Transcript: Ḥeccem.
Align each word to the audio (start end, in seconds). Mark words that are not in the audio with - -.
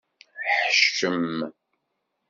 Ḥeccem. 0.59 1.29